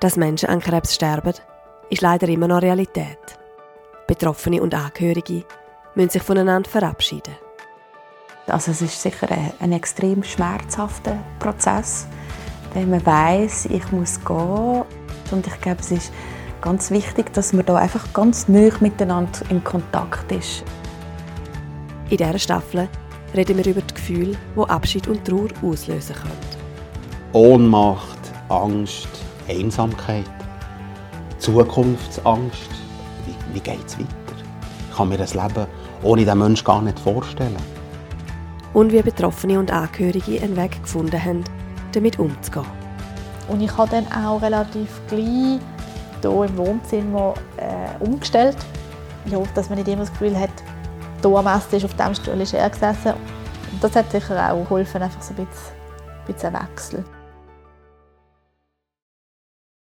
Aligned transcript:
Dass 0.00 0.16
Menschen 0.16 0.50
an 0.50 0.60
Krebs 0.60 0.94
sterben, 0.94 1.32
ist 1.88 2.02
leider 2.02 2.28
immer 2.28 2.48
noch 2.48 2.60
Realität. 2.60 3.18
Betroffene 4.06 4.60
und 4.60 4.74
Angehörige 4.74 5.44
müssen 5.94 6.10
sich 6.10 6.22
voneinander 6.22 6.68
verabschieden. 6.68 7.34
Also 8.46 8.70
es 8.70 8.82
ist 8.82 9.00
sicher 9.00 9.30
ein, 9.30 9.52
ein 9.58 9.72
extrem 9.72 10.22
schmerzhafter 10.22 11.18
Prozess, 11.38 12.06
wenn 12.74 12.90
man 12.90 13.04
weiß, 13.04 13.66
ich 13.66 13.90
muss 13.90 14.22
gehen. 14.24 14.84
Und 15.30 15.46
ich 15.46 15.60
glaube, 15.60 15.80
es 15.80 15.90
ist 15.90 16.12
ganz 16.60 16.90
wichtig, 16.90 17.32
dass 17.32 17.52
man 17.52 17.66
da 17.66 17.76
einfach 17.76 18.12
ganz 18.12 18.48
nah 18.48 18.70
miteinander 18.80 19.40
in 19.48 19.64
Kontakt 19.64 20.30
ist. 20.30 20.62
In 22.10 22.18
dieser 22.18 22.38
Staffel 22.38 22.88
reden 23.34 23.56
wir 23.56 23.66
über 23.66 23.80
die 23.80 23.94
Gefühle, 23.94 24.36
die 24.56 24.60
Abschied 24.60 25.08
und 25.08 25.24
Trauer 25.24 25.48
auslösen 25.62 26.14
können. 26.14 26.56
Ohnmacht, 27.32 28.18
Angst, 28.48 29.25
Einsamkeit, 29.48 30.24
Zukunftsangst. 31.38 32.70
Wie, 33.24 33.54
wie 33.54 33.60
geht 33.60 33.84
es 33.86 33.98
weiter? 33.98 34.08
Ich 34.90 34.96
kann 34.96 35.08
mir 35.08 35.18
das 35.18 35.34
Leben 35.34 35.66
ohne 36.02 36.22
diesen 36.22 36.38
Menschen 36.38 36.64
gar 36.64 36.82
nicht 36.82 36.98
vorstellen. 36.98 37.56
Und 38.72 38.92
wie 38.92 39.02
Betroffene 39.02 39.58
und 39.58 39.70
Angehörige 39.70 40.42
einen 40.42 40.56
Weg 40.56 40.82
gefunden 40.82 41.22
haben, 41.22 41.44
damit 41.92 42.18
umzugehen. 42.18 42.66
Und 43.48 43.60
ich 43.60 43.76
habe 43.76 43.90
dann 43.90 44.06
auch 44.12 44.42
relativ 44.42 45.00
gleich 45.08 45.60
hier 46.20 46.44
im 46.44 46.56
Wohnzimmer 46.56 47.34
äh, 47.56 48.04
umgestellt. 48.04 48.56
Ja, 49.26 49.38
dass 49.54 49.68
man 49.68 49.78
nicht 49.78 49.88
immer 49.88 50.02
das 50.02 50.10
Gefühl 50.10 50.38
hat, 50.38 50.50
hier 51.22 51.36
am 51.36 51.46
Essen 51.46 51.76
ist 51.76 51.84
auf 51.84 51.94
dem 51.94 52.14
Stuhl 52.14 52.40
ist 52.40 52.54
er 52.54 52.70
gesessen. 52.70 53.14
Und 53.72 53.82
das 53.82 53.96
hat 53.96 54.10
sicher 54.10 54.52
auch 54.52 54.62
geholfen, 54.64 55.02
einfach 55.02 55.22
so 55.22 55.34
ein 55.34 55.46
bisschen, 55.46 55.74
ein 56.26 56.32
bisschen 56.32 56.52
Wechsel. 56.52 57.04